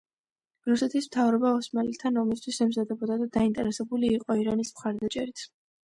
[0.69, 5.51] რუსეთის მთავრობა ოსმალეთთან ომისათვის ემზადებოდა და დაინტერესებული იყო ირანის მხარდაჭერით.